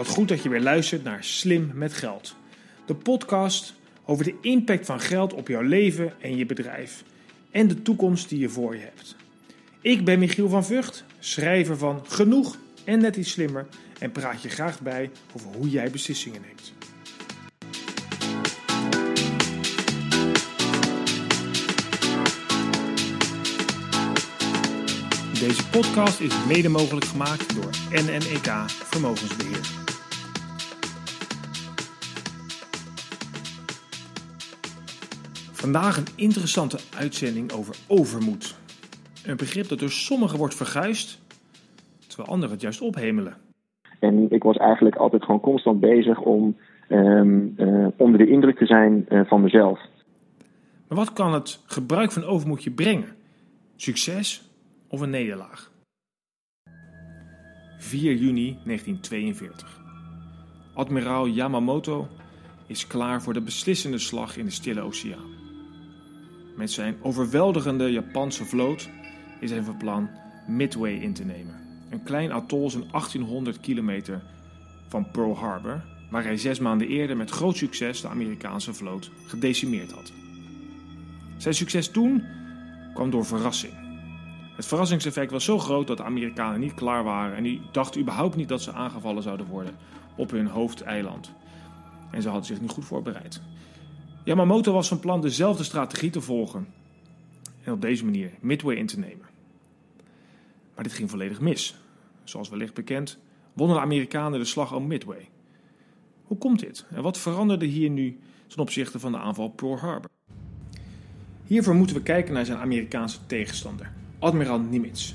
Wat 0.00 0.08
goed 0.08 0.28
dat 0.28 0.42
je 0.42 0.48
weer 0.48 0.60
luistert 0.60 1.02
naar 1.02 1.24
Slim 1.24 1.70
met 1.74 1.92
Geld. 1.92 2.34
De 2.86 2.94
podcast 2.94 3.74
over 4.04 4.24
de 4.24 4.34
impact 4.40 4.86
van 4.86 5.00
geld 5.00 5.32
op 5.32 5.48
jouw 5.48 5.62
leven 5.62 6.12
en 6.20 6.36
je 6.36 6.46
bedrijf. 6.46 7.04
En 7.50 7.68
de 7.68 7.82
toekomst 7.82 8.28
die 8.28 8.38
je 8.38 8.48
voor 8.48 8.74
je 8.74 8.80
hebt. 8.80 9.16
Ik 9.80 10.04
ben 10.04 10.18
Michiel 10.18 10.48
van 10.48 10.64
Vught, 10.64 11.04
schrijver 11.18 11.76
van 11.76 12.04
Genoeg 12.06 12.56
en 12.84 13.00
Net 13.00 13.16
iets 13.16 13.30
Slimmer. 13.30 13.66
En 13.98 14.12
praat 14.12 14.42
je 14.42 14.48
graag 14.48 14.80
bij 14.80 15.10
over 15.34 15.48
hoe 15.56 15.70
jij 15.70 15.90
beslissingen 15.90 16.40
neemt. 16.40 16.72
Deze 25.40 25.68
podcast 25.68 26.20
is 26.20 26.34
mede 26.46 26.68
mogelijk 26.68 27.06
gemaakt 27.06 27.54
door 27.54 27.70
NNEK 27.90 28.50
Vermogensbeheer. 28.66 29.79
Vandaag 35.60 35.96
een 35.96 36.12
interessante 36.16 36.78
uitzending 36.96 37.52
over 37.52 37.76
overmoed. 37.88 38.58
Een 39.26 39.36
begrip 39.36 39.68
dat 39.68 39.78
door 39.78 39.90
sommigen 39.90 40.38
wordt 40.38 40.54
verguisd, 40.54 41.22
terwijl 42.06 42.28
anderen 42.28 42.50
het 42.50 42.60
juist 42.60 42.80
ophemelen. 42.80 43.36
En 43.98 44.30
ik 44.30 44.42
was 44.42 44.56
eigenlijk 44.56 44.96
altijd 44.96 45.24
gewoon 45.24 45.40
constant 45.40 45.80
bezig 45.80 46.20
om 46.20 46.56
ehm, 46.88 47.46
eh, 47.56 47.86
onder 47.96 48.18
de 48.18 48.28
indruk 48.28 48.58
te 48.58 48.66
zijn 48.66 49.08
eh, 49.08 49.20
van 49.24 49.40
mezelf. 49.40 49.80
Maar 50.88 50.98
wat 50.98 51.12
kan 51.12 51.32
het 51.34 51.62
gebruik 51.66 52.12
van 52.12 52.24
overmoed 52.24 52.62
je 52.62 52.70
brengen? 52.70 53.16
Succes 53.76 54.50
of 54.88 55.00
een 55.00 55.10
nederlaag? 55.10 55.70
4 57.78 58.14
juni 58.14 58.58
1942. 58.64 59.80
Admiraal 60.74 61.26
Yamamoto 61.26 62.06
is 62.66 62.86
klaar 62.86 63.22
voor 63.22 63.32
de 63.32 63.42
beslissende 63.42 63.98
slag 63.98 64.36
in 64.36 64.44
de 64.44 64.50
Stille 64.50 64.80
Oceaan. 64.80 65.39
Met 66.56 66.70
zijn 66.70 66.96
overweldigende 67.02 67.92
Japanse 67.92 68.44
vloot 68.44 68.88
is 69.40 69.50
hij 69.50 69.62
van 69.62 69.76
plan 69.76 70.08
Midway 70.46 70.92
in 70.92 71.12
te 71.12 71.24
nemen. 71.24 71.54
Een 71.90 72.02
klein 72.02 72.32
atol 72.32 72.70
zo'n 72.70 72.88
1800 72.90 73.60
kilometer 73.60 74.22
van 74.88 75.10
Pearl 75.10 75.36
Harbor, 75.36 75.84
waar 76.10 76.24
hij 76.24 76.36
zes 76.36 76.58
maanden 76.58 76.88
eerder 76.88 77.16
met 77.16 77.30
groot 77.30 77.56
succes 77.56 78.00
de 78.00 78.08
Amerikaanse 78.08 78.74
vloot 78.74 79.10
gedecimeerd 79.26 79.92
had. 79.92 80.12
Zijn 81.36 81.54
succes 81.54 81.88
toen 81.88 82.24
kwam 82.94 83.10
door 83.10 83.24
verrassing. 83.24 83.72
Het 84.56 84.66
verrassingseffect 84.66 85.30
was 85.30 85.44
zo 85.44 85.58
groot 85.58 85.86
dat 85.86 85.96
de 85.96 86.04
Amerikanen 86.04 86.60
niet 86.60 86.74
klaar 86.74 87.04
waren 87.04 87.36
en 87.36 87.42
die 87.42 87.60
dachten 87.72 88.00
überhaupt 88.00 88.36
niet 88.36 88.48
dat 88.48 88.62
ze 88.62 88.72
aangevallen 88.72 89.22
zouden 89.22 89.46
worden 89.46 89.76
op 90.16 90.30
hun 90.30 90.46
hoofdeiland. 90.46 91.32
En 92.10 92.22
ze 92.22 92.28
hadden 92.28 92.46
zich 92.46 92.60
niet 92.60 92.70
goed 92.70 92.84
voorbereid. 92.84 93.40
Yamamoto 94.30 94.72
was 94.72 94.88
van 94.88 95.00
plan 95.00 95.20
dezelfde 95.20 95.64
strategie 95.64 96.10
te 96.10 96.20
volgen 96.20 96.66
en 97.64 97.72
op 97.72 97.80
deze 97.80 98.04
manier 98.04 98.30
Midway 98.40 98.76
in 98.76 98.86
te 98.86 98.98
nemen. 98.98 99.26
Maar 100.74 100.84
dit 100.84 100.92
ging 100.92 101.10
volledig 101.10 101.40
mis. 101.40 101.74
Zoals 102.24 102.48
wellicht 102.48 102.74
bekend 102.74 103.18
wonnen 103.52 103.76
de 103.76 103.82
Amerikanen 103.82 104.38
de 104.38 104.44
slag 104.44 104.74
om 104.74 104.86
Midway. 104.86 105.28
Hoe 106.24 106.38
komt 106.38 106.60
dit 106.60 106.86
en 106.90 107.02
wat 107.02 107.18
veranderde 107.18 107.66
hier 107.66 107.90
nu 107.90 108.18
ten 108.46 108.58
opzichte 108.58 108.98
van 108.98 109.12
de 109.12 109.18
aanval 109.18 109.44
op 109.44 109.56
Pearl 109.56 109.78
Harbor? 109.78 110.10
Hiervoor 111.46 111.74
moeten 111.74 111.96
we 111.96 112.02
kijken 112.02 112.34
naar 112.34 112.46
zijn 112.46 112.58
Amerikaanse 112.58 113.18
tegenstander, 113.26 113.92
admiraal 114.18 114.60
Nimitz, 114.60 115.14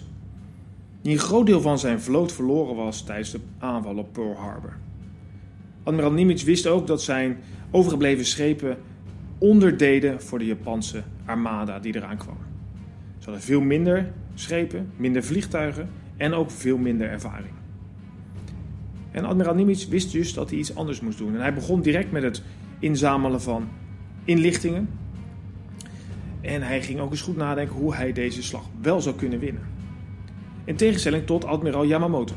die 1.01 1.13
een 1.13 1.19
groot 1.19 1.45
deel 1.45 1.61
van 1.61 1.79
zijn 1.79 2.01
vloot 2.01 2.31
verloren 2.31 2.75
was 2.75 3.03
tijdens 3.03 3.31
de 3.31 3.39
aanval 3.59 3.97
op 3.97 4.13
Pearl 4.13 4.35
Harbor. 4.35 4.77
Admiraal 5.83 6.11
Nimitz 6.11 6.43
wist 6.43 6.67
ook 6.67 6.87
dat 6.87 7.01
zijn 7.01 7.43
overgebleven 7.71 8.25
schepen 8.25 8.77
onderdeden 9.45 10.21
voor 10.21 10.39
de 10.39 10.45
Japanse 10.45 11.03
armada 11.25 11.79
die 11.79 11.95
eraan 11.95 12.17
kwam. 12.17 12.37
Ze 13.17 13.23
hadden 13.23 13.43
veel 13.43 13.61
minder 13.61 14.11
schepen, 14.33 14.91
minder 14.95 15.23
vliegtuigen 15.23 15.89
en 16.17 16.33
ook 16.33 16.51
veel 16.51 16.77
minder 16.77 17.09
ervaring. 17.09 17.53
En 19.11 19.25
admiraal 19.25 19.55
Nimitz 19.55 19.87
wist 19.87 20.11
dus 20.11 20.33
dat 20.33 20.49
hij 20.49 20.59
iets 20.59 20.75
anders 20.75 21.01
moest 21.01 21.17
doen. 21.17 21.33
En 21.35 21.41
hij 21.41 21.53
begon 21.53 21.81
direct 21.81 22.11
met 22.11 22.23
het 22.23 22.43
inzamelen 22.79 23.41
van 23.41 23.67
inlichtingen. 24.23 24.89
En 26.41 26.61
hij 26.61 26.81
ging 26.81 26.99
ook 26.99 27.11
eens 27.11 27.21
goed 27.21 27.37
nadenken 27.37 27.75
hoe 27.75 27.95
hij 27.95 28.13
deze 28.13 28.43
slag 28.43 28.63
wel 28.81 29.01
zou 29.01 29.15
kunnen 29.15 29.39
winnen. 29.39 29.63
In 30.63 30.75
tegenstelling 30.75 31.25
tot 31.25 31.45
admiraal 31.45 31.85
Yamamoto, 31.85 32.35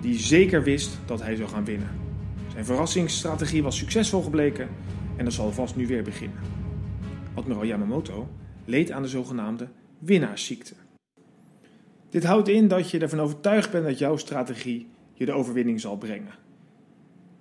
die 0.00 0.18
zeker 0.18 0.62
wist 0.62 0.98
dat 1.04 1.22
hij 1.22 1.36
zou 1.36 1.48
gaan 1.48 1.64
winnen. 1.64 1.88
Zijn 2.52 2.64
verrassingsstrategie 2.64 3.62
was 3.62 3.76
succesvol 3.76 4.22
gebleken 4.22 4.68
en 5.16 5.24
dat 5.24 5.32
zal 5.32 5.52
vast 5.52 5.76
nu 5.76 5.86
weer 5.86 6.02
beginnen. 6.02 6.38
Admiraal 7.34 7.64
Yamamoto 7.64 8.28
leed 8.64 8.90
aan 8.90 9.02
de 9.02 9.08
zogenaamde 9.08 9.68
winnaarsziekte. 9.98 10.74
Dit 12.10 12.24
houdt 12.24 12.48
in 12.48 12.68
dat 12.68 12.90
je 12.90 12.98
ervan 12.98 13.20
overtuigd 13.20 13.70
bent 13.70 13.84
dat 13.84 13.98
jouw 13.98 14.16
strategie 14.16 14.88
je 15.12 15.24
de 15.24 15.32
overwinning 15.32 15.80
zal 15.80 15.96
brengen. 15.96 16.34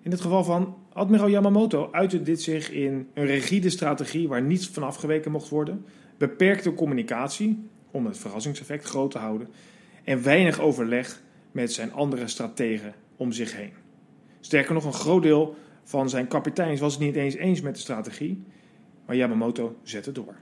In 0.01 0.11
het 0.11 0.21
geval 0.21 0.43
van 0.43 0.77
admiraal 0.93 1.29
Yamamoto 1.29 1.89
uitte 1.91 2.21
dit 2.21 2.41
zich 2.41 2.71
in 2.71 3.07
een 3.13 3.25
rigide 3.25 3.69
strategie 3.69 4.27
waar 4.27 4.41
niets 4.41 4.67
van 4.67 4.83
afgeweken 4.83 5.31
mocht 5.31 5.49
worden, 5.49 5.85
beperkte 6.17 6.73
communicatie 6.73 7.67
om 7.91 8.05
het 8.05 8.17
verrassingseffect 8.17 8.85
groot 8.85 9.11
te 9.11 9.17
houden 9.17 9.47
en 10.03 10.23
weinig 10.23 10.59
overleg 10.59 11.21
met 11.51 11.73
zijn 11.73 11.93
andere 11.93 12.27
strategen 12.27 12.93
om 13.17 13.31
zich 13.31 13.55
heen. 13.55 13.73
Sterker 14.39 14.73
nog, 14.73 14.85
een 14.85 14.93
groot 14.93 15.23
deel 15.23 15.55
van 15.83 16.09
zijn 16.09 16.27
kapiteins 16.27 16.79
was 16.79 16.93
het 16.93 17.01
niet 17.01 17.15
eens 17.15 17.35
eens 17.35 17.61
met 17.61 17.75
de 17.75 17.81
strategie, 17.81 18.43
maar 19.05 19.15
Yamamoto 19.15 19.75
zette 19.83 20.11
door. 20.11 20.35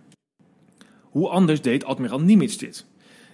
Hoe 1.02 1.29
anders 1.29 1.62
deed 1.62 1.84
admiraal 1.84 2.22
Nimitz 2.22 2.56
dit? 2.57 2.85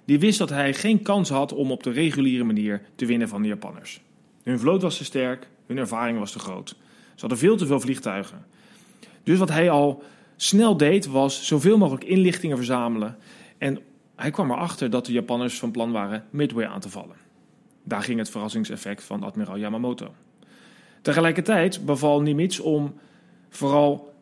Die 0.06 0.20
wist 0.20 0.40
dat 0.40 0.50
hij 0.50 0.74
geen 0.74 1.02
kans 1.02 1.30
had 1.30 1.54
om 1.54 1.72
op 1.72 1.84
de 1.84 1.92
reguliere 1.92 2.44
manier 2.44 2.82
te 2.96 3.06
winnen 3.06 3.28
van 3.28 3.42
de 3.42 3.48
Japanners. 3.48 4.02
Hun 4.44 4.60
vloot 4.60 4.82
was 4.82 4.98
te 4.98 5.04
sterk, 5.04 5.48
hun 5.66 5.78
ervaring 5.78 6.20
was 6.20 6.32
te 6.32 6.40
groot. 6.40 6.70
Ze 6.70 7.20
hadden 7.20 7.38
veel 7.38 7.58
te 7.58 7.66
veel 7.66 7.80
vliegtuigen. 7.80 8.46
Dus 9.24 9.40
wat 9.40 9.50
hij 9.50 9.70
al 9.70 10.04
snel 10.36 10.78
deed, 10.78 11.06
was 11.06 11.48
zoveel 11.48 11.78
mogelijk 11.78 12.04
inlichtingen 12.04 12.58
verzamelen. 12.58 13.18
En 13.58 13.80
hij 14.16 14.32
kwam 14.32 14.52
erachter 14.52 14.90
dat 14.90 15.06
de 15.06 15.12
Japanners 15.12 15.60
van 15.60 15.72
plan 15.72 15.92
waren 15.92 16.26
Midway 16.30 16.66
aan 16.66 16.80
te 16.80 16.90
vallen. 16.90 17.16
Daar 17.84 18.02
ging 18.02 18.20
het 18.20 18.30
verrassingseffect 18.30 19.04
van 19.04 19.24
admiraal 19.24 19.58
Yamamoto. 19.58 20.14
Tegelijkertijd 21.08 21.86
beval 21.86 22.22
Nimitz 22.22 22.60
om 22.60 22.94
vooral 23.50 24.14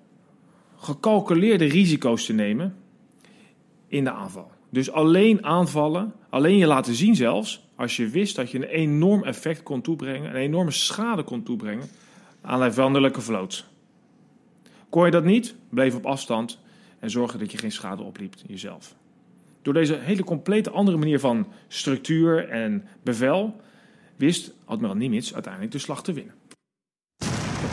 gecalculeerde 0.76 1.66
risico's 1.66 2.26
te 2.26 2.34
nemen 2.34 2.76
in 3.88 4.04
de 4.04 4.12
aanval. 4.12 4.52
Dus 4.70 4.92
alleen 4.92 5.46
aanvallen, 5.46 6.14
alleen 6.30 6.58
je 6.58 6.66
laten 6.66 6.94
zien 6.94 7.16
zelfs, 7.16 7.68
als 7.76 7.96
je 7.96 8.08
wist 8.08 8.36
dat 8.36 8.52
je 8.52 8.58
een 8.58 8.64
enorm 8.64 9.24
effect 9.24 9.64
kon 9.64 9.82
toebrengen, 9.82 10.30
een 10.30 10.36
enorme 10.36 10.72
schade 10.72 11.24
kon 11.24 11.44
toebrengen 11.44 11.88
aan 12.42 12.62
de 12.62 12.72
vijandelijke 12.72 13.22
vloot. 13.22 13.66
Kon 14.90 15.06
je 15.06 15.12
dat 15.12 15.24
niet, 15.24 15.56
bleef 15.70 15.96
op 15.96 16.06
afstand 16.06 16.60
en 17.00 17.10
zorgde 17.10 17.38
dat 17.38 17.52
je 17.52 17.58
geen 17.58 17.72
schade 17.72 18.04
opliep 18.04 18.34
jezelf. 18.48 18.96
Door 19.62 19.74
deze 19.74 19.96
hele 19.96 20.24
complete 20.24 20.70
andere 20.70 20.98
manier 20.98 21.20
van 21.20 21.48
structuur 21.68 22.50
en 22.50 22.88
bevel 23.04 23.62
wist 24.16 24.54
admiraal 24.66 24.96
Nimitz 24.96 25.34
uiteindelijk 25.34 25.72
de 25.72 25.80
slag 25.80 26.04
te 26.04 26.14
winnen. 26.14 26.34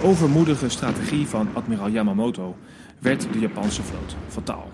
Overmoedige 0.05 0.69
strategie 0.69 1.27
van 1.27 1.49
admiraal 1.55 1.89
Yamamoto 1.89 2.57
werd 2.99 3.33
de 3.33 3.39
Japanse 3.39 3.83
vloot 3.83 4.17
fataal. 4.29 4.71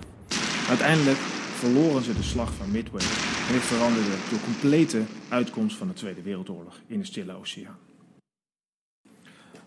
Uiteindelijk 0.68 1.16
verloren 1.16 2.02
ze 2.02 2.14
de 2.14 2.22
slag 2.22 2.54
van 2.54 2.70
Midway 2.70 3.02
en 3.46 3.52
dit 3.52 3.62
veranderde 3.62 4.10
de 4.10 4.40
complete 4.44 5.02
uitkomst 5.28 5.76
van 5.76 5.88
de 5.88 5.94
Tweede 5.94 6.22
Wereldoorlog 6.22 6.80
in 6.86 6.98
de 6.98 7.04
Stille 7.04 7.32
Oceaan. 7.32 7.76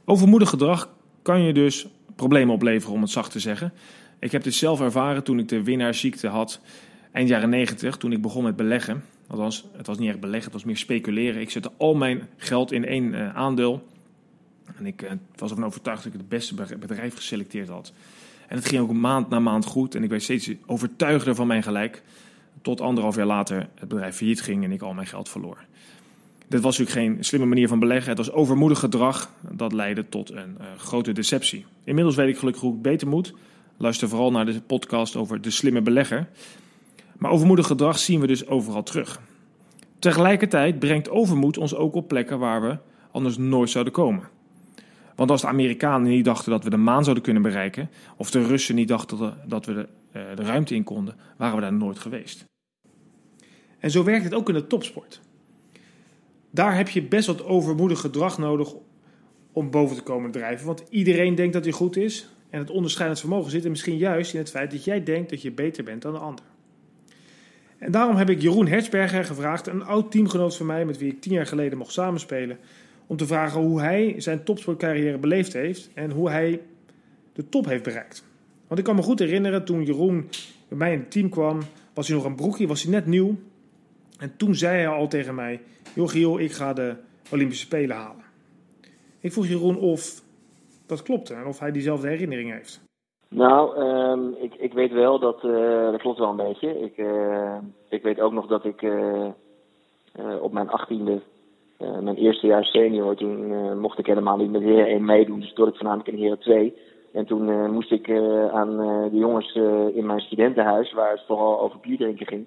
Overmoedig 0.06 0.50
gedrag 0.50 0.90
kan 1.22 1.42
je 1.44 1.54
dus 1.54 1.88
problemen 2.16 2.54
opleveren, 2.54 2.96
om 2.96 3.02
het 3.02 3.12
zacht 3.12 3.32
te 3.32 3.40
zeggen. 3.40 3.74
Ik 4.20 4.32
heb 4.32 4.44
dit 4.44 4.54
zelf 4.54 4.82
ervaren 4.82 5.24
toen 5.24 5.40
ik 5.40 5.48
de 5.48 5.64
winnaarsziekte 5.64 6.28
had 6.28 6.62
eind 7.12 7.30
jaren 7.30 7.50
90, 7.50 7.98
toen 7.98 8.12
ik 8.12 8.22
begon 8.22 8.44
met 8.44 8.56
beleggen. 8.56 9.04
Althans, 9.28 9.66
het 9.78 9.88
was 9.88 9.98
niet 9.98 10.10
echt 10.10 10.20
beleggen, 10.20 10.44
het 10.44 10.54
was 10.54 10.64
meer 10.64 10.78
speculeren. 10.78 11.42
Ik 11.42 11.50
zette 11.50 11.72
al 11.78 11.96
mijn 11.96 12.28
geld 12.38 12.72
in 12.72 12.86
één 12.86 13.14
uh, 13.14 13.36
aandeel. 13.36 13.84
En 14.78 14.86
ik 14.86 15.02
uh, 15.02 15.12
was 15.36 15.50
ervan 15.50 15.66
overtuigd 15.66 16.04
dat 16.04 16.14
ik 16.14 16.20
het 16.20 16.30
beste 16.30 16.56
bedrijf 16.80 17.16
geselecteerd 17.16 17.68
had. 17.68 17.94
En 18.48 18.58
het 18.58 18.68
ging 18.68 18.82
ook 18.82 18.94
maand 18.94 19.30
na 19.30 19.40
maand 19.40 19.66
goed. 19.66 19.96
En 19.96 20.04
ik 20.04 20.10
werd 20.10 20.24
steeds 20.24 20.52
overtuigder 20.66 21.36
van 21.36 21.48
mijn 21.48 21.64
gelijk. 21.64 22.04
Tot 22.62 22.82
anderhalf 22.82 23.16
jaar 23.16 23.26
later 23.26 23.70
het 23.76 23.90
bedrijf 23.90 24.16
failliet 24.16 24.42
ging 24.42 24.64
en 24.64 24.72
ik 24.72 24.82
al 24.82 24.94
mijn 24.94 25.08
geld 25.08 25.30
verloor. 25.30 25.58
Dit 26.48 26.62
was 26.62 26.78
natuurlijk 26.78 27.08
geen 27.08 27.24
slimme 27.24 27.48
manier 27.48 27.68
van 27.68 27.80
beleggen. 27.80 28.10
Het 28.10 28.18
was 28.18 28.32
overmoedig 28.32 28.80
gedrag. 28.80 29.32
Dat 29.50 29.74
leidde 29.74 30.10
tot 30.10 30.32
een 30.32 30.58
uh, 30.60 30.66
grote 30.78 31.12
deceptie. 31.12 31.66
Inmiddels 31.84 32.16
weet 32.16 32.28
ik 32.28 32.38
gelukkig 32.38 32.62
hoe 32.62 32.76
ik 32.76 32.82
beter 32.82 33.08
moet. 33.08 33.34
Luister 33.78 34.10
vooral 34.10 34.32
naar 34.32 34.46
de 34.46 34.62
podcast 34.62 35.16
over 35.16 35.42
de 35.42 35.50
slimme 35.50 35.82
belegger. 35.82 36.28
Maar 37.18 37.32
overmoedig 37.32 37.68
gedrag 37.68 38.00
zien 38.00 38.20
we 38.20 38.28
dus 38.28 38.48
overal 38.48 38.84
terug. 38.84 39.22
Tegelijkertijd 40.00 40.80
brengt 40.80 41.10
overmoed 41.10 41.58
ons 41.58 41.76
ook 41.76 41.96
op 41.96 42.08
plekken 42.08 42.40
waar 42.40 42.62
we 42.62 42.78
anders 43.12 43.38
nooit 43.38 43.70
zouden 43.70 43.94
komen. 43.94 44.24
Want 45.22 45.34
als 45.34 45.42
de 45.42 45.48
Amerikanen 45.48 46.10
niet 46.10 46.26
dachten 46.26 46.52
dat 46.52 46.64
we 46.64 46.70
de 46.70 46.78
maan 46.78 47.04
zouden 47.04 47.24
kunnen 47.24 47.42
bereiken, 47.42 47.90
of 48.18 48.32
de 48.32 48.46
Russen 48.46 48.76
niet 48.76 48.88
dachten 48.88 49.38
dat 49.48 49.66
we 49.66 49.74
de, 49.74 49.88
uh, 50.16 50.36
de 50.36 50.44
ruimte 50.44 50.76
in 50.76 50.84
konden, 50.84 51.16
waren 51.38 51.56
we 51.56 51.62
daar 51.62 51.74
nooit 51.74 52.00
geweest. 52.00 52.46
En 53.80 53.92
zo 53.92 54.04
werkt 54.04 54.24
het 54.24 54.34
ook 54.34 54.48
in 54.48 54.54
de 54.54 54.68
topsport. 54.68 55.22
Daar 56.52 56.76
heb 56.76 56.90
je 56.90 57.04
best 57.04 57.28
wat 57.28 57.44
overmoedig 57.44 58.00
gedrag 58.00 58.38
nodig 58.38 58.74
om 59.52 59.72
boven 59.72 59.96
te 59.96 60.04
komen 60.04 60.32
drijven. 60.32 60.66
Want 60.66 60.84
iedereen 60.90 61.36
denkt 61.36 61.54
dat 61.54 61.64
hij 61.64 61.74
goed 61.74 61.96
is. 61.96 62.30
En 62.50 62.60
het 62.60 62.70
onderscheidend 62.70 63.20
vermogen 63.20 63.52
zit 63.52 63.64
er 63.64 63.70
misschien 63.70 63.98
juist 63.98 64.34
in 64.34 64.40
het 64.40 64.50
feit 64.50 64.72
dat 64.72 64.84
jij 64.84 65.04
denkt 65.04 65.30
dat 65.30 65.42
je 65.42 65.52
beter 65.52 65.84
bent 65.84 66.02
dan 66.02 66.14
de 66.14 66.20
ander. 66.20 66.46
En 67.78 67.92
daarom 67.92 68.16
heb 68.16 68.30
ik 68.30 68.42
Jeroen 68.42 68.68
Hertzberger 68.68 69.26
gevraagd, 69.26 69.68
een 69.68 69.84
oud 69.84 70.12
teamgenoot 70.12 70.58
van 70.58 70.66
mij 70.66 70.86
met 70.86 70.98
wie 70.98 71.12
ik 71.12 71.22
tien 71.22 71.34
jaar 71.34 71.48
geleden 71.48 71.78
mocht 71.78 71.94
samenspelen, 71.94 72.58
om 73.12 73.18
te 73.18 73.26
vragen 73.26 73.62
hoe 73.62 73.82
hij 73.82 74.14
zijn 74.18 74.44
topsportcarrière 74.44 75.18
beleefd 75.18 75.54
heeft 75.54 75.92
en 75.94 76.12
hoe 76.12 76.30
hij 76.30 76.62
de 77.34 77.50
top 77.50 77.66
heeft 77.66 77.84
bereikt. 77.84 78.24
Want 78.68 78.80
ik 78.80 78.86
kan 78.86 78.96
me 78.96 79.02
goed 79.02 79.20
herinneren, 79.20 79.66
toen 79.66 79.84
Jeroen 79.84 80.30
bij 80.68 80.78
mij 80.78 80.94
in 80.94 81.00
het 81.00 81.12
team 81.12 81.30
kwam, 81.30 81.60
was 81.94 82.08
hij 82.08 82.18
nog 82.18 82.26
een 82.26 82.36
broekje, 82.36 82.68
was 82.68 82.84
hij 82.84 82.92
net 82.92 83.06
nieuw. 83.06 83.36
En 84.20 84.38
toen 84.38 84.56
zei 84.56 84.78
hij 84.78 84.88
al 84.88 85.08
tegen 85.08 85.36
mij, 85.36 85.62
joh 85.96 86.10
Giel, 86.10 86.40
ik 86.40 86.52
ga 86.52 86.74
de 86.74 86.96
Olympische 87.32 87.66
Spelen 87.66 87.96
halen. 87.96 88.24
Ik 89.20 89.34
vroeg 89.34 89.48
Jeroen 89.48 89.78
of 89.78 90.22
dat 90.86 91.02
klopte 91.02 91.34
en 91.34 91.46
of 91.46 91.60
hij 91.60 91.72
diezelfde 91.72 92.08
herinnering 92.08 92.52
heeft. 92.52 92.82
Nou, 93.30 93.80
um, 93.80 94.36
ik, 94.42 94.54
ik 94.56 94.74
weet 94.74 94.92
wel 94.92 95.20
dat, 95.20 95.44
uh, 95.44 95.92
dat 95.92 96.02
klopt 96.02 96.20
wel 96.20 96.30
een 96.30 96.48
beetje. 96.48 96.80
Ik, 96.80 96.98
uh, 96.98 97.58
ik 97.90 98.04
weet 98.04 98.20
ook 98.20 98.32
nog 98.32 98.48
dat 98.48 98.66
ik 98.66 98.82
uh, 98.82 99.30
op 100.42 100.52
mijn 100.52 100.70
achttiende, 100.70 101.22
mijn 102.02 102.16
eerste 102.16 102.48
jaar 102.48 102.66
senior, 102.66 103.16
toen 103.16 103.80
mocht 103.80 104.00
ik 104.00 104.06
helemaal 104.06 104.38
niet 104.38 104.52
met 104.52 104.62
heren 104.62 104.86
1 104.86 105.06
meedoen. 105.06 105.40
Dus 105.40 105.54
toen 105.54 105.68
ik 105.68 105.76
voornamelijk 105.76 106.10
in 106.10 106.18
heren 106.18 106.40
2. 106.40 106.78
En 107.14 107.26
toen 107.26 107.72
moest 107.72 107.92
ik 107.92 108.10
aan 108.52 108.78
de 109.12 109.18
jongens 109.18 109.56
in 109.94 110.06
mijn 110.06 110.20
studentenhuis, 110.20 110.94
waar 110.94 111.12
het 111.12 111.24
vooral 111.28 111.60
over 111.60 111.80
bier 111.80 112.14
ging, 112.16 112.46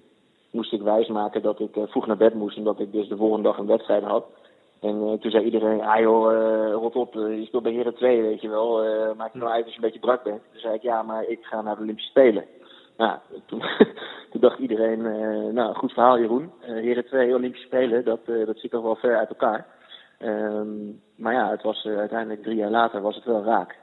moest 0.51 0.73
ik 0.73 0.81
wijsmaken 0.81 1.41
dat 1.41 1.59
ik 1.59 1.77
vroeg 1.85 2.07
naar 2.07 2.17
bed 2.17 2.33
moest, 2.33 2.57
omdat 2.57 2.79
ik 2.79 2.91
dus 2.91 3.07
de 3.07 3.17
volgende 3.17 3.43
dag 3.43 3.57
een 3.57 3.65
wedstrijd 3.65 4.03
had. 4.03 4.25
En 4.81 5.17
toen 5.19 5.31
zei 5.31 5.43
iedereen, 5.43 5.81
ah 5.81 5.99
joh, 5.99 6.73
rot 6.73 6.95
op, 6.95 7.13
je 7.13 7.43
speelt 7.45 7.63
bij 7.63 7.71
Heren 7.71 7.95
2, 7.95 8.21
weet 8.21 8.41
je 8.41 8.49
wel. 8.49 8.83
maak 9.17 9.33
je 9.33 9.39
nou 9.39 9.51
uit 9.51 9.63
als 9.63 9.73
je 9.73 9.79
een 9.79 9.85
beetje 9.85 9.99
brak 9.99 10.23
bent. 10.23 10.41
Toen 10.51 10.59
zei 10.59 10.73
ik, 10.73 10.81
ja, 10.81 11.03
maar 11.03 11.23
ik 11.27 11.39
ga 11.41 11.61
naar 11.61 11.75
de 11.75 11.81
Olympische 11.81 12.09
Spelen. 12.09 12.45
Toen, 13.47 13.61
dacht 14.39 14.59
iedereen, 14.59 15.01
nou, 15.53 15.75
goed 15.75 15.91
verhaal 15.91 16.19
Jeroen. 16.19 16.51
Heren 16.61 17.05
2, 17.05 17.35
Olympische 17.35 17.65
Spelen, 17.67 18.05
dat, 18.05 18.19
dat 18.25 18.59
zit 18.59 18.71
toch 18.71 18.83
wel 18.83 18.95
ver 18.95 19.17
uit 19.17 19.29
elkaar. 19.29 19.67
Um, 20.19 21.01
maar 21.15 21.33
ja, 21.33 21.49
het 21.51 21.61
was 21.61 21.85
uiteindelijk 21.85 22.43
drie 22.43 22.55
jaar 22.55 22.69
later 22.69 23.01
was 23.01 23.15
het 23.15 23.25
wel 23.25 23.43
raak. 23.43 23.75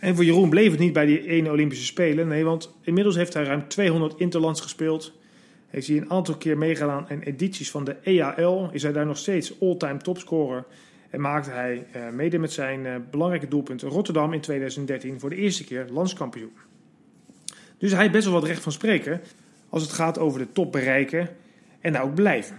En 0.00 0.14
voor 0.14 0.24
Jeroen 0.24 0.50
bleef 0.50 0.70
het 0.70 0.80
niet 0.80 0.92
bij 0.92 1.06
die 1.06 1.28
ene 1.28 1.50
Olympische 1.50 1.84
Spelen. 1.84 2.28
Nee, 2.28 2.44
want 2.44 2.78
inmiddels 2.82 3.16
heeft 3.16 3.34
hij 3.34 3.44
ruim 3.44 3.68
200 3.68 4.20
interlands 4.20 4.60
gespeeld 4.60 5.12
heeft 5.74 5.86
hij 5.86 5.96
een 5.96 6.10
aantal 6.10 6.36
keer 6.36 6.58
meegedaan 6.58 7.08
in 7.08 7.20
edities 7.20 7.70
van 7.70 7.84
de 7.84 7.96
EAL. 8.02 8.68
Is 8.72 8.82
hij 8.82 8.92
daar 8.92 9.06
nog 9.06 9.16
steeds 9.16 9.60
all-time 9.60 9.96
topscorer. 9.96 10.64
En 11.10 11.20
maakte 11.20 11.50
hij 11.50 11.86
uh, 11.96 12.08
mede 12.10 12.38
met 12.38 12.52
zijn 12.52 12.84
uh, 12.84 12.94
belangrijke 13.10 13.48
doelpunt 13.48 13.82
Rotterdam 13.82 14.32
in 14.32 14.40
2013 14.40 15.20
voor 15.20 15.30
de 15.30 15.36
eerste 15.36 15.64
keer 15.64 15.86
landskampioen. 15.90 16.52
Dus 17.84 17.92
hij 17.92 18.02
heeft 18.02 18.14
best 18.14 18.24
wel 18.24 18.40
wat 18.40 18.48
recht 18.48 18.62
van 18.62 18.72
spreken 18.72 19.20
als 19.70 19.82
het 19.82 19.92
gaat 19.92 20.18
over 20.18 20.38
de 20.38 20.52
top 20.52 20.72
bereiken 20.72 21.28
en 21.80 21.92
daar 21.92 22.02
ook 22.02 22.14
blijven. 22.14 22.56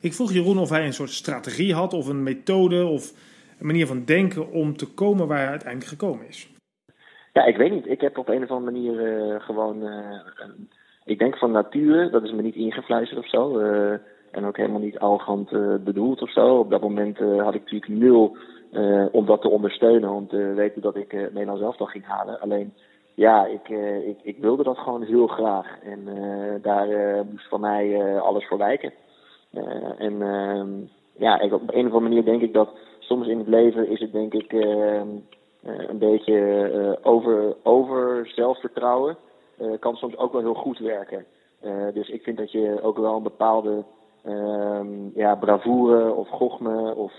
Ik 0.00 0.12
vroeg 0.12 0.32
Jeroen 0.32 0.58
of 0.58 0.70
hij 0.70 0.84
een 0.84 0.92
soort 0.92 1.10
strategie 1.10 1.74
had 1.74 1.92
of 1.92 2.08
een 2.08 2.22
methode 2.22 2.84
of 2.84 3.12
een 3.58 3.66
manier 3.66 3.86
van 3.86 4.04
denken 4.04 4.50
om 4.50 4.76
te 4.76 4.94
komen 4.94 5.26
waar 5.26 5.38
hij 5.38 5.48
uiteindelijk 5.48 5.90
gekomen 5.90 6.28
is. 6.28 6.50
Ja, 7.32 7.44
ik 7.44 7.56
weet 7.56 7.70
niet. 7.70 7.86
Ik 7.86 8.00
heb 8.00 8.18
op 8.18 8.28
een 8.28 8.42
of 8.42 8.50
andere 8.50 8.72
manier 8.72 9.28
uh, 9.30 9.40
gewoon 9.40 9.76
ik 11.04 11.18
denk 11.18 11.38
van 11.38 11.50
nature, 11.50 12.10
dat 12.10 12.22
is 12.22 12.32
me 12.32 12.42
niet 12.42 12.54
ingefluisterd 12.54 13.20
of 13.20 13.28
zo. 13.28 13.60
Uh, 13.60 13.92
en 14.30 14.44
ook 14.44 14.56
helemaal 14.56 14.80
niet 14.80 14.98
arrogant 14.98 15.50
bedoeld 15.84 16.22
of 16.22 16.32
zo. 16.32 16.58
Op 16.58 16.70
dat 16.70 16.80
moment 16.80 17.18
had 17.18 17.54
ik 17.54 17.62
natuurlijk 17.62 17.88
nul 17.88 18.36
om 19.12 19.26
dat 19.26 19.40
te 19.40 19.48
ondersteunen. 19.48 20.10
Om 20.10 20.28
te 20.28 20.52
weten 20.56 20.82
dat 20.82 20.96
ik 20.96 21.12
Nederland 21.12 21.58
zelf 21.58 21.76
toch 21.76 21.90
ging 21.90 22.04
halen. 22.04 22.40
Alleen, 22.40 22.72
ja, 23.16 23.46
ik, 23.46 23.68
ik, 24.06 24.18
ik 24.22 24.38
wilde 24.38 24.62
dat 24.62 24.78
gewoon 24.78 25.02
heel 25.02 25.26
graag. 25.26 25.78
En 25.82 26.08
daar 26.62 26.86
moest 27.30 27.48
van 27.48 27.60
mij 27.60 28.20
alles 28.20 28.46
voor 28.46 28.58
wijken. 28.58 28.92
en 29.98 30.22
ehm, 30.22 30.68
ja, 31.16 31.40
ik, 31.40 31.52
op 31.52 31.60
een 31.60 31.86
of 31.86 31.92
andere 31.92 32.00
manier 32.00 32.24
denk 32.24 32.42
ik 32.42 32.52
dat 32.52 32.68
soms 32.98 33.26
in 33.26 33.38
het 33.38 33.48
leven 33.48 33.88
is 33.88 34.00
het 34.00 34.12
denk 34.12 34.34
ik 34.34 34.52
ehm, 34.52 35.08
een 35.62 35.98
beetje 35.98 36.98
over, 37.02 37.56
over 37.62 38.28
zelfvertrouwen. 38.34 39.16
Kan 39.78 39.96
soms 39.96 40.16
ook 40.16 40.32
wel 40.32 40.40
heel 40.40 40.54
goed 40.54 40.78
werken. 40.78 41.24
Dus 41.92 42.08
ik 42.08 42.22
vind 42.22 42.36
dat 42.38 42.52
je 42.52 42.82
ook 42.82 42.98
wel 42.98 43.16
een 43.16 43.22
bepaalde 43.22 43.84
uh, 44.24 44.80
ja, 45.14 45.34
bravoure 45.34 46.12
of 46.12 46.28
gochme 46.28 46.94
of 46.94 47.12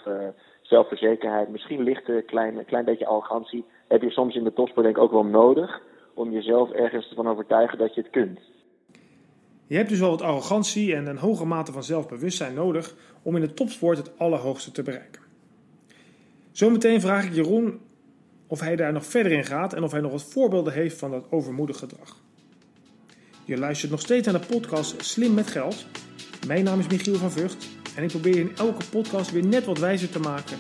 zelfverzekerheid, 0.68 1.50
misschien 1.50 1.84
lichte 1.84 2.24
klein, 2.26 2.66
klein 2.66 2.86
beetje 2.86 3.06
arrogantie, 3.06 3.66
heb 3.88 4.02
je 4.02 4.10
soms 4.10 4.36
in 4.36 4.44
de 4.44 4.54
topsport 4.54 4.86
denk 4.86 4.98
ik 4.98 5.04
ook 5.04 5.12
wel 5.12 5.26
nodig 5.26 5.82
om 6.14 6.32
jezelf 6.32 6.72
ergens 6.72 7.10
te 7.10 7.28
overtuigen 7.28 7.78
dat 7.78 7.96
je 7.96 8.02
het 8.02 8.10
kunt. 8.10 8.40
Je 9.68 9.76
hebt 9.76 9.90
dus 9.90 10.00
wel 10.00 10.10
wat 10.10 10.22
arrogantie 10.22 10.96
en 10.96 11.08
een 11.08 11.18
hoge 11.18 11.46
mate 11.46 11.72
van 11.72 11.84
zelfbewustzijn 11.84 12.54
nodig 12.54 12.96
om 13.22 13.36
in 13.36 13.42
de 13.42 13.54
topsport 13.54 13.98
het 13.98 14.20
allerhoogste 14.20 14.72
te 14.72 14.84
bereiken. 14.84 15.22
Zometeen 16.52 17.02
vraag 17.02 17.26
ik 17.26 17.34
Jeroen 17.34 17.80
of 18.48 18.60
hij 18.60 18.76
daar 18.76 18.94
nog 18.94 19.06
verder 19.06 19.32
in 19.32 19.44
gaat 19.44 19.74
en 19.74 19.84
of 19.84 19.92
hij 19.92 20.02
nog 20.02 20.12
wat 20.12 20.24
voorbeelden 20.24 20.74
heeft 20.74 20.98
van 20.98 21.12
dat 21.12 21.32
overmoedig 21.32 21.78
gedrag. 21.78 22.22
Je 23.46 23.58
luistert 23.58 23.92
nog 23.92 24.00
steeds 24.00 24.28
naar 24.28 24.42
de 24.42 24.48
podcast 24.48 25.06
Slim 25.06 25.34
met 25.34 25.48
Geld. 25.48 25.86
Mijn 26.48 26.64
naam 26.64 26.80
is 26.80 26.88
Michiel 26.88 27.16
van 27.16 27.32
Vught 27.32 27.68
en 27.96 28.04
ik 28.04 28.10
probeer 28.10 28.38
in 28.38 28.52
elke 28.58 28.90
podcast 28.90 29.32
weer 29.32 29.46
net 29.46 29.66
wat 29.66 29.80
wijzer 29.80 30.10
te 30.10 30.20
maken 30.20 30.58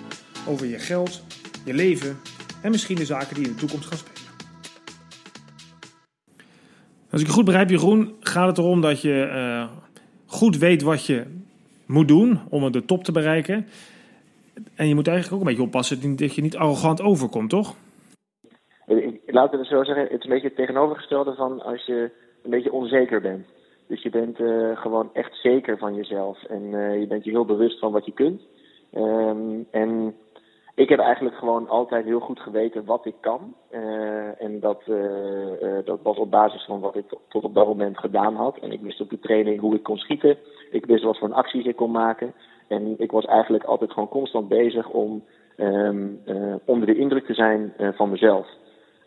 over 0.47 0.67
je 0.67 0.79
geld, 0.79 1.23
je 1.65 1.73
leven 1.73 2.17
en 2.61 2.71
misschien 2.71 2.95
de 2.95 3.05
zaken 3.05 3.35
die 3.35 3.45
in 3.45 3.51
de 3.51 3.59
toekomst 3.59 3.87
gaan 3.87 3.97
spelen. 3.97 4.35
Als 7.11 7.21
ik 7.21 7.27
het 7.27 7.35
goed 7.35 7.45
begrijp, 7.45 7.69
Jeroen, 7.69 8.15
gaat 8.19 8.47
het 8.47 8.57
erom 8.57 8.81
dat 8.81 9.01
je 9.01 9.29
uh, 9.33 9.67
goed 10.25 10.57
weet 10.57 10.81
wat 10.81 11.05
je 11.05 11.25
moet 11.85 12.07
doen 12.07 12.39
om 12.49 12.71
de 12.71 12.85
top 12.85 13.03
te 13.03 13.11
bereiken. 13.11 13.67
En 14.75 14.87
je 14.87 14.95
moet 14.95 15.07
eigenlijk 15.07 15.35
ook 15.35 15.47
een 15.47 15.53
beetje 15.55 15.67
oppassen 15.67 16.15
dat 16.15 16.35
je 16.35 16.41
niet 16.41 16.57
arrogant 16.57 17.01
overkomt, 17.01 17.49
toch? 17.49 17.75
Laten 19.25 19.51
we 19.51 19.57
het 19.57 19.67
zo 19.67 19.83
zeggen, 19.83 20.03
het 20.03 20.11
is 20.11 20.23
een 20.23 20.29
beetje 20.29 20.47
het 20.47 20.55
tegenovergestelde 20.55 21.33
van 21.35 21.61
als 21.61 21.85
je 21.85 22.11
een 22.43 22.49
beetje 22.49 22.71
onzeker 22.71 23.21
bent. 23.21 23.45
Dus 23.87 24.03
je 24.03 24.09
bent 24.09 24.39
uh, 24.39 24.77
gewoon 24.77 25.09
echt 25.13 25.35
zeker 25.41 25.77
van 25.77 25.95
jezelf. 25.95 26.43
En 26.43 26.61
uh, 26.61 26.99
je 26.99 27.07
bent 27.07 27.23
je 27.23 27.29
heel 27.29 27.45
bewust 27.45 27.79
van 27.79 27.91
wat 27.91 28.05
je 28.05 28.13
kunt. 28.13 28.41
Um, 28.93 29.67
en 29.71 30.15
ik 30.77 30.89
heb 30.89 30.99
eigenlijk 30.99 31.35
gewoon 31.35 31.67
altijd 31.67 32.05
heel 32.05 32.19
goed 32.19 32.39
geweten 32.39 32.85
wat 32.85 33.05
ik 33.05 33.15
kan. 33.19 33.55
Uh, 33.71 34.41
en 34.41 34.59
dat, 34.59 34.83
dat 35.85 35.99
was 36.03 36.17
op 36.17 36.31
basis 36.31 36.65
van 36.65 36.79
wat 36.79 36.95
ik 36.95 37.05
tot 37.27 37.43
op 37.43 37.53
dat 37.53 37.67
moment 37.67 37.97
gedaan 37.97 38.35
had. 38.35 38.57
En 38.57 38.71
ik 38.71 38.81
wist 38.81 39.01
op 39.01 39.09
de 39.09 39.19
training 39.19 39.59
hoe 39.59 39.75
ik 39.75 39.83
kon 39.83 39.97
schieten. 39.97 40.37
Ik 40.71 40.85
wist 40.85 41.03
wat 41.03 41.17
voor 41.17 41.33
acties 41.33 41.65
ik 41.65 41.75
kon 41.75 41.91
maken. 41.91 42.33
En 42.67 42.95
ik 42.97 43.11
was 43.11 43.25
eigenlijk 43.25 43.63
altijd 43.63 43.91
gewoon 43.91 44.09
constant 44.09 44.47
bezig 44.47 44.89
om 44.89 45.23
um, 45.57 46.21
onder 46.65 46.87
de 46.87 46.95
indruk 46.95 47.25
te 47.25 47.33
zijn 47.33 47.73
van 47.77 48.09
mezelf. 48.09 48.47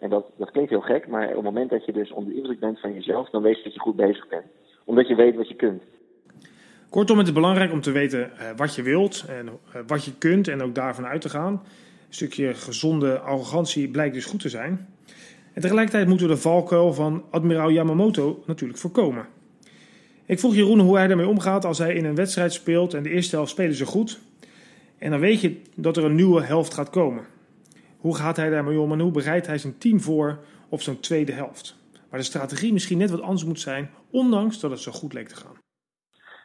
En 0.00 0.10
dat, 0.10 0.24
dat 0.36 0.50
klinkt 0.50 0.70
heel 0.70 0.80
gek, 0.80 1.08
maar 1.08 1.28
op 1.28 1.34
het 1.34 1.44
moment 1.44 1.70
dat 1.70 1.84
je 1.84 1.92
dus 1.92 2.12
onder 2.12 2.30
de 2.30 2.36
indruk 2.36 2.60
bent 2.60 2.80
van 2.80 2.92
jezelf, 2.92 3.30
dan 3.30 3.42
weet 3.42 3.56
je 3.56 3.62
dat 3.62 3.74
je 3.74 3.80
goed 3.80 3.96
bezig 3.96 4.28
bent. 4.28 4.46
Omdat 4.84 5.08
je 5.08 5.14
weet 5.14 5.36
wat 5.36 5.48
je 5.48 5.54
kunt. 5.54 5.82
Kortom, 6.90 7.18
het 7.18 7.26
is 7.26 7.32
belangrijk 7.32 7.72
om 7.72 7.80
te 7.80 7.90
weten 7.90 8.20
uh, 8.20 8.46
wat 8.56 8.74
je 8.74 8.82
wilt 8.82 9.24
en 9.28 9.46
uh, 9.46 9.82
wat 9.86 10.04
je 10.04 10.12
kunt 10.18 10.48
en 10.48 10.62
ook 10.62 10.74
daarvan 10.74 11.06
uit 11.06 11.20
te 11.20 11.28
gaan. 11.28 11.52
Een 11.52 12.14
stukje 12.14 12.54
gezonde 12.54 13.18
arrogantie 13.18 13.88
blijkt 13.88 14.14
dus 14.14 14.24
goed 14.24 14.40
te 14.40 14.48
zijn. 14.48 14.88
En 15.52 15.62
tegelijkertijd 15.62 16.08
moeten 16.08 16.28
we 16.28 16.34
de 16.34 16.40
valkuil 16.40 16.92
van 16.92 17.24
admiraal 17.30 17.70
Yamamoto 17.70 18.42
natuurlijk 18.46 18.78
voorkomen. 18.78 19.26
Ik 20.26 20.38
vroeg 20.38 20.54
Jeroen 20.54 20.80
hoe 20.80 20.96
hij 20.96 21.06
daarmee 21.06 21.26
omgaat 21.28 21.64
als 21.64 21.78
hij 21.78 21.94
in 21.94 22.04
een 22.04 22.14
wedstrijd 22.14 22.52
speelt 22.52 22.94
en 22.94 23.02
de 23.02 23.10
eerste 23.10 23.36
helft 23.36 23.50
spelen 23.50 23.74
ze 23.74 23.86
goed. 23.86 24.20
En 24.98 25.10
dan 25.10 25.20
weet 25.20 25.40
je 25.40 25.60
dat 25.74 25.96
er 25.96 26.04
een 26.04 26.14
nieuwe 26.14 26.42
helft 26.42 26.74
gaat 26.74 26.90
komen. 26.90 27.24
Hoe 27.96 28.16
gaat 28.16 28.36
hij 28.36 28.50
daarmee 28.50 28.80
om 28.80 28.92
en 28.92 29.00
hoe 29.00 29.10
bereidt 29.10 29.46
hij 29.46 29.58
zijn 29.58 29.78
team 29.78 30.00
voor 30.00 30.38
op 30.68 30.82
zo'n 30.82 31.00
tweede 31.00 31.32
helft? 31.32 31.76
Waar 32.08 32.20
de 32.20 32.26
strategie 32.26 32.72
misschien 32.72 32.98
net 32.98 33.10
wat 33.10 33.22
anders 33.22 33.44
moet 33.44 33.60
zijn, 33.60 33.90
ondanks 34.10 34.60
dat 34.60 34.70
het 34.70 34.80
zo 34.80 34.92
goed 34.92 35.12
leek 35.12 35.28
te 35.28 35.36
gaan. 35.36 35.59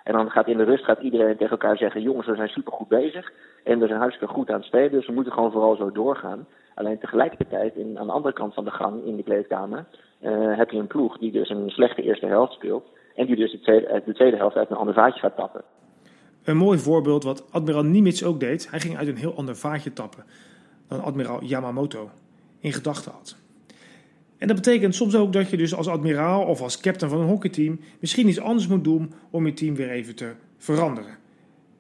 En 0.05 0.13
dan 0.13 0.29
gaat 0.29 0.47
in 0.47 0.57
de 0.57 0.63
rust 0.63 0.83
gaat 0.83 1.01
iedereen 1.01 1.37
tegen 1.37 1.51
elkaar 1.51 1.77
zeggen: 1.77 2.01
jongens, 2.01 2.27
we 2.27 2.35
zijn 2.35 2.47
supergoed 2.47 2.87
bezig. 2.87 3.31
En 3.63 3.79
we 3.79 3.87
zijn 3.87 3.99
hartstikke 3.99 4.33
goed 4.33 4.49
aan 4.49 4.55
het 4.55 4.65
spelen, 4.65 4.91
dus 4.91 5.07
we 5.07 5.13
moeten 5.13 5.33
gewoon 5.33 5.51
vooral 5.51 5.75
zo 5.75 5.91
doorgaan. 5.91 6.47
Alleen 6.75 6.99
tegelijkertijd, 6.99 7.75
in, 7.75 7.99
aan 7.99 8.07
de 8.07 8.13
andere 8.13 8.33
kant 8.33 8.53
van 8.53 8.63
de 8.63 8.71
gang 8.71 9.05
in 9.05 9.15
de 9.15 9.23
kleedkamer, 9.23 9.85
uh, 10.21 10.57
heb 10.57 10.69
je 10.69 10.77
een 10.77 10.87
ploeg 10.87 11.17
die 11.17 11.31
dus 11.31 11.49
een 11.49 11.69
slechte 11.69 12.01
eerste 12.01 12.25
helft 12.25 12.53
speelt. 12.53 12.85
En 13.15 13.25
die 13.25 13.35
dus 13.35 13.51
de 13.51 13.59
tweede, 13.59 14.01
de 14.05 14.13
tweede 14.13 14.37
helft 14.37 14.55
uit 14.55 14.69
een 14.69 14.75
ander 14.75 14.93
vaatje 14.93 15.19
gaat 15.19 15.35
tappen. 15.35 15.63
Een 16.43 16.57
mooi 16.57 16.77
voorbeeld 16.77 17.23
wat 17.23 17.51
admiraal 17.51 17.83
Nimitz 17.83 18.23
ook 18.23 18.39
deed. 18.39 18.71
Hij 18.71 18.79
ging 18.79 18.97
uit 18.97 19.07
een 19.07 19.17
heel 19.17 19.35
ander 19.35 19.55
vaatje 19.55 19.93
tappen 19.93 20.23
dan 20.87 21.03
admiraal 21.03 21.43
Yamamoto 21.43 22.09
in 22.59 22.73
gedachten 22.73 23.11
had. 23.11 23.44
En 24.45 24.55
dat 24.55 24.63
betekent 24.63 24.95
soms 24.95 25.17
ook 25.17 25.33
dat 25.33 25.49
je 25.49 25.57
dus 25.57 25.75
als 25.75 25.89
admiraal 25.89 26.45
of 26.45 26.61
als 26.61 26.79
captain 26.79 27.11
van 27.11 27.21
een 27.21 27.27
hockeyteam 27.27 27.79
misschien 27.99 28.27
iets 28.27 28.41
anders 28.41 28.67
moet 28.67 28.83
doen 28.83 29.13
om 29.31 29.45
je 29.45 29.53
team 29.53 29.75
weer 29.75 29.89
even 29.89 30.15
te 30.15 30.35
veranderen. 30.57 31.17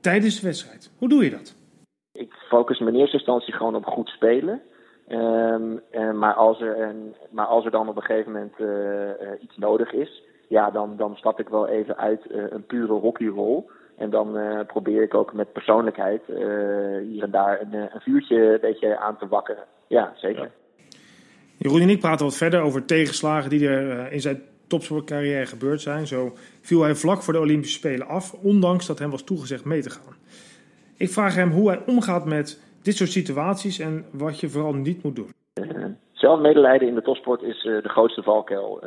Tijdens 0.01 0.39
de 0.39 0.47
wedstrijd. 0.47 0.91
Hoe 0.97 1.09
doe 1.09 1.23
je 1.23 1.29
dat? 1.29 1.55
Ik 2.11 2.33
focus 2.33 2.79
me 2.79 2.91
in 2.91 2.95
eerste 2.95 3.17
instantie 3.17 3.53
gewoon 3.53 3.75
op 3.75 3.85
goed 3.85 4.09
spelen. 4.09 4.61
Um, 5.07 5.81
maar, 6.19 6.33
als 6.33 6.61
er 6.61 6.81
een, 6.81 7.15
maar 7.29 7.45
als 7.45 7.65
er 7.65 7.71
dan 7.71 7.89
op 7.89 7.95
een 7.95 8.03
gegeven 8.03 8.31
moment 8.31 8.53
uh, 8.59 9.43
iets 9.43 9.57
nodig 9.57 9.93
is, 9.93 10.23
ja, 10.47 10.71
dan, 10.71 10.97
dan 10.97 11.15
stap 11.15 11.39
ik 11.39 11.49
wel 11.49 11.67
even 11.67 11.97
uit 11.97 12.21
een 12.29 12.65
pure 12.65 12.93
hockeyrol. 12.93 13.69
En 13.97 14.09
dan 14.09 14.37
probeer 14.67 15.01
ik 15.01 15.13
ook 15.13 15.33
met 15.33 15.53
persoonlijkheid 15.53 16.21
hier 17.07 17.23
en 17.23 17.31
daar 17.31 17.61
een, 17.61 17.73
een, 17.73 18.01
vuurtje 18.01 18.53
een 18.53 18.61
beetje 18.61 18.97
aan 18.97 19.17
te 19.17 19.27
wakkeren. 19.27 19.63
Ja, 19.87 20.13
zeker. 20.15 20.43
Ja. 20.43 20.64
Jeroen 21.57 21.81
en 21.81 21.89
ik 21.89 21.99
praten 21.99 22.25
wat 22.25 22.37
verder 22.37 22.61
over 22.61 22.85
tegenslagen 22.85 23.49
die 23.49 23.67
er 23.67 24.11
in 24.11 24.21
zijn 24.21 24.41
topsportcarrière 24.67 25.45
gebeurd 25.45 25.81
zijn. 25.81 26.07
Zo 26.07 26.33
viel 26.61 26.81
hij 26.81 26.95
vlak 26.95 27.21
voor 27.21 27.33
de 27.33 27.39
Olympische 27.39 27.77
Spelen 27.77 28.07
af, 28.07 28.33
ondanks 28.33 28.87
dat 28.87 28.99
hem 28.99 29.09
was 29.09 29.23
toegezegd 29.23 29.65
mee 29.65 29.81
te 29.81 29.89
gaan. 29.89 30.15
Ik 30.97 31.09
vraag 31.09 31.35
hem 31.35 31.51
hoe 31.51 31.69
hij 31.69 31.81
omgaat 31.85 32.25
met 32.25 32.61
dit 32.81 32.95
soort 32.95 33.09
situaties 33.09 33.79
en 33.79 34.05
wat 34.11 34.39
je 34.39 34.49
vooral 34.49 34.73
niet 34.73 35.03
moet 35.03 35.15
doen. 35.15 35.29
Uh, 35.53 35.85
zelfmedelijden 36.11 36.87
in 36.87 36.95
de 36.95 37.01
topsport 37.01 37.41
is 37.41 37.63
uh, 37.63 37.83
de 37.83 37.89
grootste 37.89 38.23
valkuil 38.23 38.79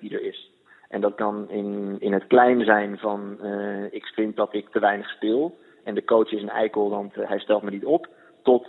die 0.00 0.14
er 0.14 0.22
is. 0.22 0.50
En 0.88 1.00
dat 1.00 1.14
kan 1.14 1.50
in, 1.50 1.96
in 1.98 2.12
het 2.12 2.26
klein 2.26 2.64
zijn 2.64 2.98
van 2.98 3.38
ik 3.90 4.04
vind 4.04 4.36
dat 4.36 4.54
ik 4.54 4.68
te 4.68 4.78
weinig 4.78 5.08
speel. 5.08 5.58
En 5.84 5.94
de 5.94 6.04
coach 6.04 6.32
is 6.32 6.42
een 6.42 6.50
eikel, 6.50 6.90
want 6.90 7.14
hij 7.14 7.38
stelt 7.38 7.62
me 7.62 7.70
niet 7.70 7.84
op. 7.84 8.08
Tot 8.42 8.68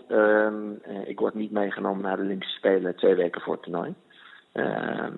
ik 1.13 1.19
word 1.19 1.33
niet 1.33 1.51
meegenomen 1.51 2.03
naar 2.03 2.17
de 2.17 2.23
Olympische 2.23 2.57
Spelen 2.57 2.95
twee 2.95 3.15
weken 3.15 3.41
voor 3.41 3.53
het 3.53 3.63
toernooi. 3.63 3.93
Ehm, 4.51 5.13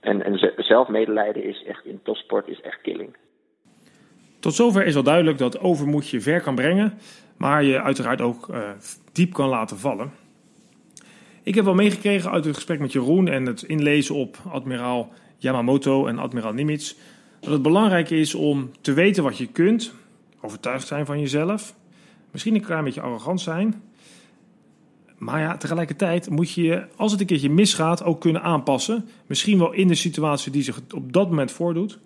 en, 0.00 0.24
en 0.24 0.54
zelfmedelijden 0.56 1.44
is 1.44 1.64
echt 1.64 1.84
in 1.84 2.00
topsport 2.02 2.48
is 2.48 2.60
echt 2.60 2.80
killing. 2.80 3.16
Tot 4.40 4.54
zover 4.54 4.86
is 4.86 4.94
wel 4.94 5.02
duidelijk 5.02 5.38
dat 5.38 5.60
overmoed 5.60 6.08
je 6.08 6.20
ver 6.20 6.40
kan 6.40 6.54
brengen, 6.54 6.98
maar 7.36 7.62
je 7.62 7.82
uiteraard 7.82 8.20
ook 8.20 8.48
uh, 8.48 8.70
diep 9.12 9.32
kan 9.32 9.48
laten 9.48 9.78
vallen. 9.78 10.12
Ik 11.42 11.54
heb 11.54 11.64
wel 11.64 11.74
meegekregen 11.74 12.30
uit 12.30 12.44
het 12.44 12.54
gesprek 12.54 12.78
met 12.78 12.92
Jeroen 12.92 13.28
en 13.28 13.46
het 13.46 13.62
inlezen 13.62 14.14
op 14.14 14.36
admiraal 14.50 15.12
Yamamoto 15.36 16.06
en 16.06 16.18
admiraal 16.18 16.52
Nimitz 16.52 16.94
dat 17.40 17.52
het 17.52 17.62
belangrijk 17.62 18.10
is 18.10 18.34
om 18.34 18.70
te 18.80 18.92
weten 18.92 19.22
wat 19.22 19.38
je 19.38 19.46
kunt, 19.46 19.94
overtuigd 20.40 20.86
zijn 20.86 21.06
van 21.06 21.20
jezelf, 21.20 21.74
misschien 22.30 22.54
een 22.54 22.60
klein 22.60 22.84
beetje 22.84 23.00
arrogant 23.00 23.40
zijn. 23.40 23.89
Maar 25.20 25.40
ja, 25.40 25.56
tegelijkertijd 25.56 26.30
moet 26.30 26.52
je, 26.52 26.84
als 26.96 27.12
het 27.12 27.20
een 27.20 27.26
keertje 27.26 27.50
misgaat, 27.50 28.04
ook 28.04 28.20
kunnen 28.20 28.42
aanpassen. 28.42 29.04
Misschien 29.26 29.58
wel 29.58 29.72
in 29.72 29.88
de 29.88 29.94
situatie 29.94 30.52
die 30.52 30.62
zich 30.62 30.80
op 30.94 31.12
dat 31.12 31.28
moment 31.28 31.50
voordoet. 31.50 31.98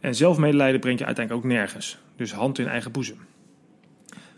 En 0.00 0.14
zelfmedelijden 0.14 0.80
brengt 0.80 0.98
je 0.98 1.06
uiteindelijk 1.06 1.44
ook 1.44 1.52
nergens. 1.52 1.98
Dus 2.16 2.32
hand 2.32 2.58
in 2.58 2.66
eigen 2.66 2.92
boezem. 2.92 3.16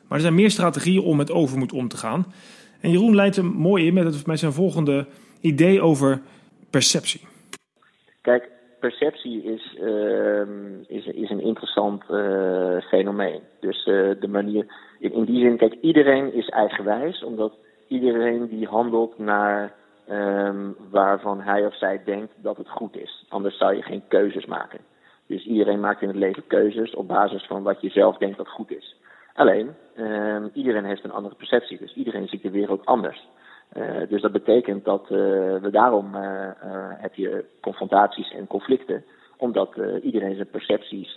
Maar 0.09 0.17
er 0.19 0.21
zijn 0.21 0.35
meer 0.35 0.51
strategieën 0.51 1.03
om 1.03 1.17
met 1.17 1.31
overmoed 1.31 1.73
om 1.73 1.89
te 1.89 1.97
gaan. 1.97 2.27
En 2.81 2.91
Jeroen 2.91 3.15
leidt 3.15 3.37
hem 3.37 3.47
mooi 3.47 3.87
in 3.87 3.95
met, 3.95 4.05
het, 4.05 4.39
zijn 4.39 4.53
volgende 4.53 5.07
idee 5.41 5.81
over 5.81 6.21
perceptie. 6.71 7.21
Kijk, 8.21 8.49
perceptie 8.81 9.43
is, 9.43 9.79
uh, 9.81 10.41
is, 10.87 11.07
is 11.07 11.31
een 11.31 11.43
interessant 11.43 12.03
uh, 12.11 12.81
fenomeen. 12.81 13.41
Dus 13.61 13.87
uh, 13.87 14.11
de 14.21 14.29
manier, 14.29 14.67
in, 14.99 15.13
in, 15.13 15.25
die 15.25 15.41
zin, 15.41 15.57
kijk, 15.57 15.75
iedereen 15.81 16.35
is 16.35 16.49
eigenwijs, 16.49 17.25
omdat 17.25 17.53
iedereen 17.89 18.49
die 18.49 18.67
handelt 18.67 19.19
naar 19.19 19.73
um, 20.11 20.77
waarvan 20.91 21.41
hij 21.41 21.67
of 21.67 21.77
zij 21.77 22.03
denkt 22.05 22.33
dat 22.37 22.57
het 22.57 22.69
goed 22.69 22.97
is. 22.97 23.25
Anders 23.29 23.59
zou 23.59 23.75
je 23.77 23.83
geen 23.83 24.03
keuzes 24.09 24.47
maken. 24.47 24.81
Dus 25.27 25.45
iedereen 25.45 25.81
maakt 25.81 26.03
in 26.03 26.09
het 26.09 26.17
leven 26.17 26.47
keuzes 26.47 26.95
op 26.95 27.09
basis 27.09 27.47
van 27.47 27.63
wat 27.63 27.81
je 27.81 27.91
zelf 27.91 28.17
denkt 28.17 28.37
dat 28.37 28.49
goed 28.49 28.71
is. 28.71 28.97
Alleen, 29.35 29.75
uh, 29.97 30.45
iedereen 30.53 30.85
heeft 30.85 31.05
een 31.05 31.13
andere 31.13 31.35
perceptie, 31.35 31.79
dus 31.79 31.95
iedereen 31.95 32.29
ziet 32.29 32.43
de 32.43 32.51
wereld 32.51 32.87
anders. 32.87 33.29
Uh, 33.77 34.09
dus 34.09 34.23
dat 34.23 34.33
betekent 34.33 34.85
dat 34.85 35.03
uh, 35.03 35.09
we 35.57 35.69
daarom 35.71 36.15
uh, 36.15 36.21
heb 36.99 37.15
je 37.15 37.45
confrontaties 37.61 38.33
en 38.33 38.47
conflicten, 38.47 39.05
omdat 39.39 39.77
iedereen 40.03 40.35
zijn 40.35 40.51
percepties 40.51 41.13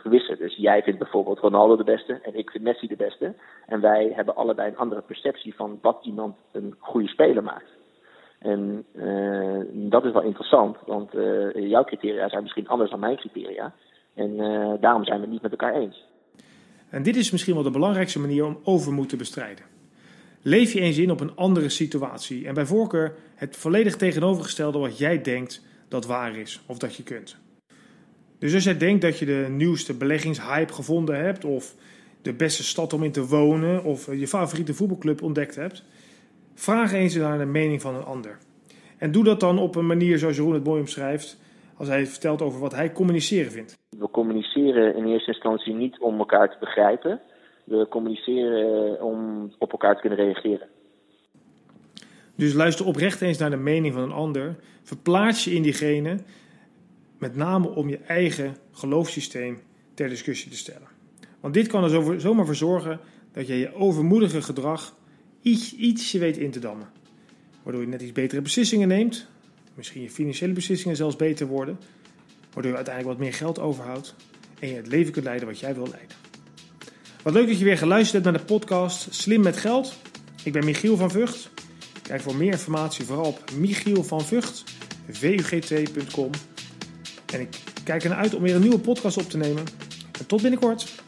verwisselt. 0.00 0.38
Dus 0.38 0.56
jij 0.56 0.82
vindt 0.82 0.98
bijvoorbeeld 0.98 1.38
Ronaldo 1.38 1.76
de 1.76 1.84
beste 1.84 2.20
en 2.22 2.38
ik 2.38 2.50
vind 2.50 2.64
Messi 2.64 2.86
de 2.86 2.96
beste. 2.96 3.34
En 3.66 3.80
wij 3.80 4.12
hebben 4.14 4.36
allebei 4.36 4.68
een 4.68 4.76
andere 4.76 5.02
perceptie 5.02 5.54
van 5.54 5.78
wat 5.82 5.98
iemand 6.02 6.36
een 6.52 6.74
goede 6.78 7.08
speler 7.08 7.42
maakt. 7.42 7.70
En 8.38 8.84
dat 9.72 10.04
is 10.04 10.12
wel 10.12 10.22
interessant, 10.22 10.76
want 10.86 11.10
jouw 11.54 11.84
criteria 11.84 12.28
zijn 12.28 12.42
misschien 12.42 12.68
anders 12.68 12.90
dan 12.90 13.00
mijn 13.00 13.16
criteria. 13.16 13.74
En 14.14 14.36
daarom 14.80 15.04
zijn 15.04 15.16
we 15.16 15.22
het 15.22 15.32
niet 15.32 15.42
met 15.42 15.50
elkaar 15.50 15.74
eens. 15.74 16.04
En 16.90 17.02
dit 17.02 17.16
is 17.16 17.30
misschien 17.30 17.54
wel 17.54 17.62
de 17.62 17.70
belangrijkste 17.70 18.20
manier 18.20 18.44
om 18.44 18.58
overmoed 18.64 19.08
te 19.08 19.16
bestrijden. 19.16 19.64
Leef 20.42 20.72
je 20.72 20.80
eens 20.80 20.98
in 20.98 21.10
op 21.10 21.20
een 21.20 21.36
andere 21.36 21.68
situatie 21.68 22.46
en 22.46 22.54
bij 22.54 22.66
voorkeur 22.66 23.14
het 23.34 23.56
volledig 23.56 23.96
tegenovergestelde 23.96 24.78
wat 24.78 24.98
jij 24.98 25.20
denkt 25.20 25.62
dat 25.94 26.06
waar 26.06 26.36
is 26.36 26.60
of 26.66 26.78
dat 26.78 26.94
je 26.94 27.02
kunt. 27.02 27.36
Dus 28.38 28.54
als 28.54 28.64
jij 28.64 28.78
denkt 28.78 29.02
dat 29.02 29.18
je 29.18 29.26
de 29.26 29.46
nieuwste 29.50 29.96
beleggingshype 29.96 30.72
gevonden 30.72 31.24
hebt 31.24 31.44
of 31.44 31.74
de 32.22 32.32
beste 32.32 32.64
stad 32.64 32.92
om 32.92 33.02
in 33.02 33.12
te 33.12 33.26
wonen 33.26 33.84
of 33.84 34.14
je 34.14 34.28
favoriete 34.28 34.74
voetbalclub 34.74 35.22
ontdekt 35.22 35.54
hebt, 35.54 35.84
Vraag 36.54 36.92
eens 36.92 37.16
naar 37.16 37.38
de 37.38 37.44
mening 37.44 37.80
van 37.80 37.94
een 37.94 38.04
ander. 38.04 38.38
En 38.98 39.12
doe 39.12 39.24
dat 39.24 39.40
dan 39.40 39.58
op 39.58 39.74
een 39.74 39.86
manier 39.86 40.18
zoals 40.18 40.36
Jeroen 40.36 40.54
het 40.54 40.64
mooi 40.64 40.80
omschrijft, 40.80 41.40
als 41.76 41.88
hij 41.88 42.06
vertelt 42.06 42.42
over 42.42 42.60
wat 42.60 42.74
hij 42.74 42.92
communiceren 42.92 43.50
vindt. 43.50 43.78
We 43.98 44.10
communiceren 44.10 44.96
in 44.96 45.06
eerste 45.06 45.30
instantie 45.30 45.74
niet 45.74 46.00
om 46.00 46.18
elkaar 46.18 46.50
te 46.50 46.56
begrijpen. 46.60 47.20
We 47.64 47.86
communiceren 47.88 49.02
om 49.02 49.50
op 49.58 49.72
elkaar 49.72 49.94
te 49.94 50.00
kunnen 50.00 50.18
reageren. 50.18 50.68
Dus 52.34 52.52
luister 52.52 52.86
oprecht 52.86 53.20
eens 53.20 53.38
naar 53.38 53.50
de 53.50 53.56
mening 53.56 53.94
van 53.94 54.02
een 54.02 54.12
ander. 54.12 54.56
Verplaats 54.82 55.44
je 55.44 55.54
in 55.54 55.62
diegene, 55.62 56.18
met 57.18 57.36
name 57.36 57.68
om 57.68 57.88
je 57.88 57.98
eigen 57.98 58.56
geloofssysteem 58.72 59.58
ter 59.94 60.08
discussie 60.08 60.50
te 60.50 60.56
stellen. 60.56 60.88
Want 61.40 61.54
dit 61.54 61.66
kan 61.66 61.84
er 61.84 62.20
zomaar 62.20 62.46
voor 62.46 62.54
zorgen 62.54 63.00
dat 63.32 63.46
je 63.46 63.58
je 63.58 63.74
overmoedige 63.74 64.42
gedrag 64.42 64.94
iets, 65.42 65.74
ietsje 65.74 66.18
weet 66.18 66.36
in 66.36 66.50
te 66.50 66.58
dammen. 66.58 66.88
Waardoor 67.62 67.82
je 67.82 67.88
net 67.88 68.02
iets 68.02 68.12
betere 68.12 68.40
beslissingen 68.40 68.88
neemt. 68.88 69.26
Misschien 69.74 70.02
je 70.02 70.10
financiële 70.10 70.52
beslissingen 70.52 70.96
zelfs 70.96 71.16
beter 71.16 71.46
worden. 71.46 71.78
Waardoor 72.52 72.70
je 72.70 72.76
uiteindelijk 72.76 73.16
wat 73.16 73.26
meer 73.26 73.34
geld 73.34 73.58
overhoudt. 73.58 74.14
En 74.58 74.68
je 74.68 74.74
het 74.74 74.86
leven 74.86 75.12
kunt 75.12 75.24
leiden 75.24 75.46
wat 75.46 75.58
jij 75.58 75.74
wil 75.74 75.88
leiden. 75.90 76.16
Wat 77.22 77.32
leuk 77.32 77.46
dat 77.46 77.58
je 77.58 77.64
weer 77.64 77.78
geluisterd 77.78 78.24
hebt 78.24 78.36
naar 78.36 78.46
de 78.46 78.52
podcast 78.52 79.14
Slim 79.14 79.42
met 79.42 79.56
Geld. 79.56 79.96
Ik 80.44 80.52
ben 80.52 80.64
Michiel 80.64 80.96
van 80.96 81.10
Vught. 81.10 81.50
Kijk 82.08 82.20
voor 82.20 82.36
meer 82.36 82.52
informatie 82.52 83.04
vooral 83.04 83.24
op 83.24 83.50
Michiel 83.56 84.04
van 84.04 84.20
Vught, 84.20 84.64
vugt.com. 85.10 86.30
En 87.32 87.40
ik 87.40 87.56
kijk 87.84 88.02
ernaar 88.02 88.18
uit 88.18 88.34
om 88.34 88.42
weer 88.42 88.54
een 88.54 88.60
nieuwe 88.60 88.78
podcast 88.78 89.16
op 89.16 89.30
te 89.30 89.36
nemen. 89.36 89.64
En 90.18 90.26
tot 90.26 90.42
binnenkort. 90.42 91.03